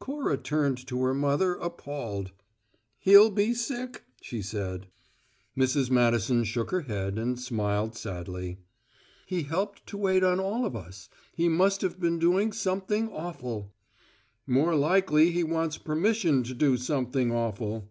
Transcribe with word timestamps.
Cora 0.00 0.36
turned 0.36 0.84
to 0.88 1.00
her 1.04 1.14
mother, 1.14 1.54
appalled. 1.54 2.32
"He'll 2.98 3.30
be 3.30 3.54
sick!" 3.54 4.02
she 4.20 4.42
said. 4.42 4.88
Mrs. 5.56 5.92
Madison 5.92 6.42
shook 6.42 6.72
her 6.72 6.80
head 6.80 7.20
and 7.20 7.38
smiled 7.38 7.94
sadly. 7.96 8.58
"He 9.26 9.44
helped 9.44 9.86
to 9.86 9.96
wait 9.96 10.24
on 10.24 10.40
all 10.40 10.66
of 10.66 10.74
us: 10.74 11.08
he 11.36 11.48
must 11.48 11.82
have 11.82 12.00
been 12.00 12.18
doing 12.18 12.50
something 12.52 13.10
awful." 13.12 13.72
"More 14.44 14.74
likely 14.74 15.30
he 15.30 15.44
wants 15.44 15.78
permission 15.78 16.42
to 16.42 16.52
do 16.54 16.76
something 16.76 17.30
awful." 17.30 17.88